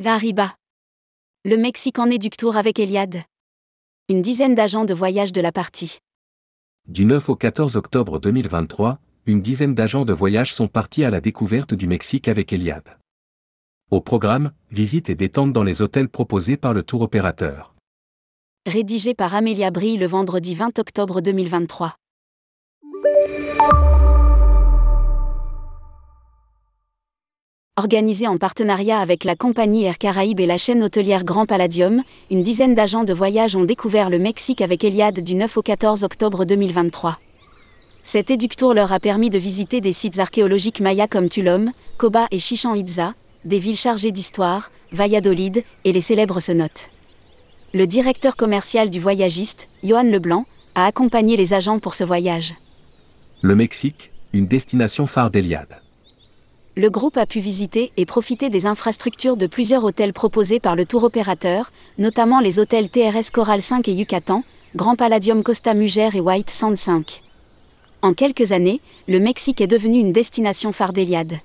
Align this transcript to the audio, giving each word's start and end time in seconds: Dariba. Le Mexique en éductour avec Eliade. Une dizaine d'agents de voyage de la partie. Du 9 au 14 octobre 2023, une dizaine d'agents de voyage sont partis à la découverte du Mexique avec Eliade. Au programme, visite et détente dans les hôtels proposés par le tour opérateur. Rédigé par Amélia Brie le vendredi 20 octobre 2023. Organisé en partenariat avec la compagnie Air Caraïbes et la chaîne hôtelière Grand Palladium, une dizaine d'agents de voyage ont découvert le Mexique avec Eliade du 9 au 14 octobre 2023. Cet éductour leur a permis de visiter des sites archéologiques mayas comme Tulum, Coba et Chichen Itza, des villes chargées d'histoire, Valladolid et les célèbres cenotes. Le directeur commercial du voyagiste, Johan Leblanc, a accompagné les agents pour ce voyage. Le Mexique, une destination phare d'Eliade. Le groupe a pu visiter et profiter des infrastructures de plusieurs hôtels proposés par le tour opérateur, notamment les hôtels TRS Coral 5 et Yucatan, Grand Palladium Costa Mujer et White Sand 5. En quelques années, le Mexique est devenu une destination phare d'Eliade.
Dariba. 0.00 0.54
Le 1.44 1.58
Mexique 1.58 1.98
en 1.98 2.06
éductour 2.06 2.56
avec 2.56 2.78
Eliade. 2.78 3.20
Une 4.08 4.22
dizaine 4.22 4.54
d'agents 4.54 4.86
de 4.86 4.94
voyage 4.94 5.30
de 5.30 5.42
la 5.42 5.52
partie. 5.52 5.98
Du 6.88 7.04
9 7.04 7.28
au 7.28 7.36
14 7.36 7.76
octobre 7.76 8.18
2023, 8.18 8.98
une 9.26 9.42
dizaine 9.42 9.74
d'agents 9.74 10.06
de 10.06 10.14
voyage 10.14 10.54
sont 10.54 10.68
partis 10.68 11.04
à 11.04 11.10
la 11.10 11.20
découverte 11.20 11.74
du 11.74 11.86
Mexique 11.86 12.28
avec 12.28 12.50
Eliade. 12.54 12.96
Au 13.90 14.00
programme, 14.00 14.52
visite 14.70 15.10
et 15.10 15.14
détente 15.14 15.52
dans 15.52 15.64
les 15.64 15.82
hôtels 15.82 16.08
proposés 16.08 16.56
par 16.56 16.72
le 16.72 16.82
tour 16.82 17.02
opérateur. 17.02 17.74
Rédigé 18.64 19.12
par 19.12 19.34
Amélia 19.34 19.70
Brie 19.70 19.98
le 19.98 20.06
vendredi 20.06 20.54
20 20.54 20.78
octobre 20.78 21.20
2023. 21.20 21.94
Organisé 27.80 28.26
en 28.26 28.36
partenariat 28.36 29.00
avec 29.00 29.24
la 29.24 29.36
compagnie 29.36 29.84
Air 29.84 29.96
Caraïbes 29.96 30.40
et 30.40 30.44
la 30.44 30.58
chaîne 30.58 30.82
hôtelière 30.82 31.24
Grand 31.24 31.46
Palladium, 31.46 32.02
une 32.30 32.42
dizaine 32.42 32.74
d'agents 32.74 33.04
de 33.04 33.14
voyage 33.14 33.56
ont 33.56 33.64
découvert 33.64 34.10
le 34.10 34.18
Mexique 34.18 34.60
avec 34.60 34.84
Eliade 34.84 35.20
du 35.20 35.34
9 35.34 35.56
au 35.56 35.62
14 35.62 36.04
octobre 36.04 36.44
2023. 36.44 37.18
Cet 38.02 38.30
éductour 38.30 38.74
leur 38.74 38.92
a 38.92 39.00
permis 39.00 39.30
de 39.30 39.38
visiter 39.38 39.80
des 39.80 39.94
sites 39.94 40.18
archéologiques 40.18 40.80
mayas 40.80 41.06
comme 41.06 41.30
Tulum, 41.30 41.72
Coba 41.96 42.26
et 42.30 42.38
Chichen 42.38 42.76
Itza, 42.76 43.14
des 43.46 43.58
villes 43.58 43.78
chargées 43.78 44.12
d'histoire, 44.12 44.70
Valladolid 44.92 45.64
et 45.86 45.92
les 45.92 46.02
célèbres 46.02 46.40
cenotes. 46.40 46.90
Le 47.72 47.86
directeur 47.86 48.36
commercial 48.36 48.90
du 48.90 49.00
voyagiste, 49.00 49.68
Johan 49.82 50.02
Leblanc, 50.02 50.44
a 50.74 50.84
accompagné 50.84 51.38
les 51.38 51.54
agents 51.54 51.78
pour 51.78 51.94
ce 51.94 52.04
voyage. 52.04 52.52
Le 53.40 53.54
Mexique, 53.54 54.12
une 54.34 54.46
destination 54.46 55.06
phare 55.06 55.30
d'Eliade. 55.30 55.80
Le 56.76 56.88
groupe 56.88 57.16
a 57.16 57.26
pu 57.26 57.40
visiter 57.40 57.90
et 57.96 58.06
profiter 58.06 58.48
des 58.48 58.66
infrastructures 58.66 59.36
de 59.36 59.48
plusieurs 59.48 59.82
hôtels 59.82 60.12
proposés 60.12 60.60
par 60.60 60.76
le 60.76 60.86
tour 60.86 61.02
opérateur, 61.02 61.72
notamment 61.98 62.38
les 62.38 62.60
hôtels 62.60 62.88
TRS 62.88 63.30
Coral 63.32 63.60
5 63.60 63.88
et 63.88 63.92
Yucatan, 63.92 64.44
Grand 64.76 64.94
Palladium 64.94 65.42
Costa 65.42 65.74
Mujer 65.74 66.10
et 66.14 66.20
White 66.20 66.48
Sand 66.48 66.76
5. 66.76 67.18
En 68.02 68.14
quelques 68.14 68.52
années, 68.52 68.80
le 69.08 69.18
Mexique 69.18 69.60
est 69.60 69.66
devenu 69.66 69.98
une 69.98 70.12
destination 70.12 70.70
phare 70.70 70.92
d'Eliade. 70.92 71.38